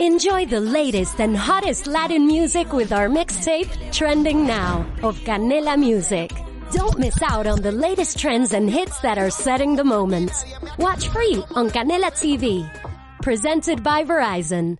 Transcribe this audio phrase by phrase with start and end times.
[0.00, 6.30] Enjoy the latest and hottest Latin music with our mixtape, Trending Now, of Canela Music.
[6.70, 10.30] Don't miss out on the latest trends and hits that are setting the moment.
[10.78, 12.62] Watch free on Canela TV.
[13.22, 14.78] Presented by Verizon.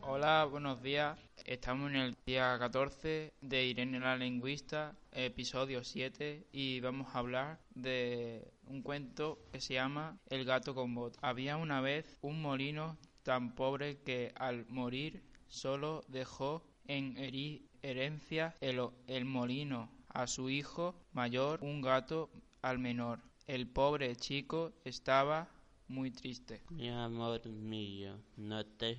[0.00, 1.18] Hola, buenos días.
[1.44, 7.58] Estamos en el día 14 de Irene la Lingüista, episodio 7, y vamos a hablar
[7.74, 11.18] de un cuento que se llama El gato con bot.
[11.20, 17.16] Había una vez un molino tan pobre que al morir solo dejó en
[17.82, 22.30] herencia el, molino a su hijo mayor, un gato
[22.62, 23.20] al menor.
[23.46, 25.48] El pobre chico estaba
[25.88, 26.62] muy triste.
[26.70, 28.96] Mi amor mío, no te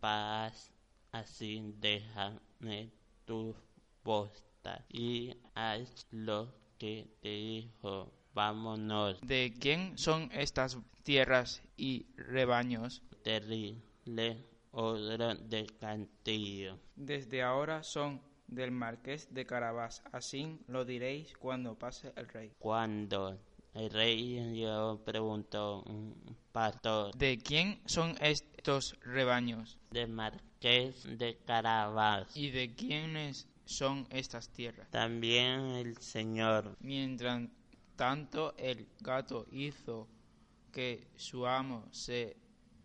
[0.00, 0.72] pases
[1.12, 2.90] así, déjame
[3.24, 3.54] tu
[4.02, 8.17] posta y haz lo que te dijo.
[8.34, 9.20] Vámonos.
[9.20, 13.02] ¿De quién son estas tierras y rebaños?
[13.22, 16.78] Terrible odor de cantillo.
[16.96, 20.02] Desde ahora son del marqués de Carabás.
[20.12, 22.52] Así lo diréis cuando pase el rey.
[22.58, 23.38] Cuando
[23.74, 27.14] el rey yo preguntó un pastor.
[27.16, 29.78] ¿De quién son estos rebaños?
[29.90, 32.36] Del marqués de Carabás.
[32.36, 34.90] ¿Y de quiénes son estas tierras?
[34.90, 36.76] También el señor.
[36.80, 37.42] Mientras
[37.98, 40.06] tanto el gato hizo
[40.70, 42.36] que su amo se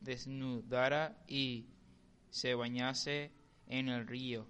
[0.00, 1.68] desnudara y
[2.28, 3.30] se bañase
[3.68, 4.48] en el río.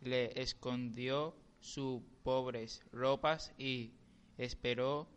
[0.00, 3.92] Le escondió sus pobres ropas y
[4.38, 5.08] esperó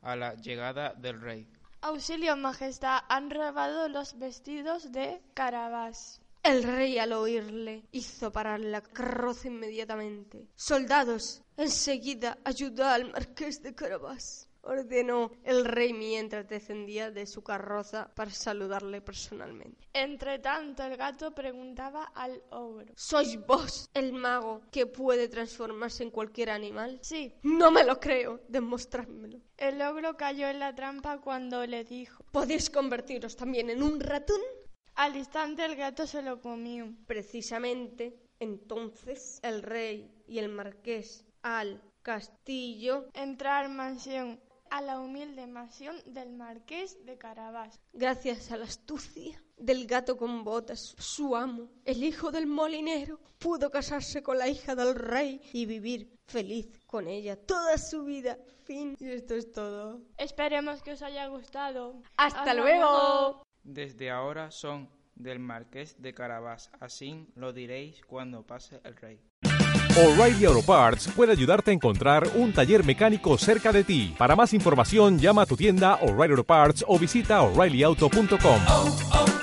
[0.00, 1.48] a la llegada del rey.
[1.80, 6.22] Auxilio, Majestad, han robado los vestidos de Carabás.
[6.44, 10.46] El rey al oírle hizo parar la carroza inmediatamente.
[10.54, 18.10] Soldados, enseguida ayudad al marqués de Carabás ordenó el rey mientras descendía de su carroza
[18.14, 19.88] para saludarle personalmente.
[19.92, 22.92] Entre tanto, el gato preguntaba al ogro.
[22.96, 26.98] ¿Sois vos el mago que puede transformarse en cualquier animal?
[27.02, 27.34] Sí.
[27.42, 28.40] No me lo creo.
[28.48, 29.40] Demostrádmelo.
[29.56, 32.24] El ogro cayó en la trampa cuando le dijo.
[32.32, 34.40] ¿Podéis convertiros también en un ratón?
[34.96, 36.92] Al instante el gato se lo comió.
[37.06, 44.40] Precisamente entonces el rey y el marqués al castillo entrar mansión
[44.70, 47.80] a la humilde mansión del marqués de Carabás.
[47.92, 53.70] Gracias a la astucia del gato con botas, su amo, el hijo del molinero, pudo
[53.70, 58.38] casarse con la hija del rey y vivir feliz con ella toda su vida.
[58.64, 58.96] Fin.
[58.98, 60.00] Y esto es todo.
[60.16, 62.00] Esperemos que os haya gustado.
[62.16, 63.43] ¡Hasta, luego!
[63.64, 66.70] Desde ahora son del marqués de Carabás.
[66.80, 69.20] Así lo diréis cuando pase el rey.
[69.96, 74.14] O'Reilly Auto Parts puede ayudarte a encontrar un taller mecánico cerca de ti.
[74.18, 79.33] Para más información, llama a tu tienda O'Reilly Auto Parts o visita oreillyauto.com.